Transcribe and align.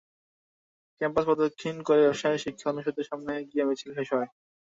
Campus 1.01 1.25
প্রদক্ষিণ 1.27 1.75
করে 1.87 1.99
ব্যবসায় 2.03 2.41
শিক্ষা 2.43 2.67
অনুষদের 2.71 3.07
সামনে 3.09 3.33
গিয়ে 3.49 3.67
মিছিল 3.67 3.89
শেষ 3.97 4.09
হয়। 4.13 4.29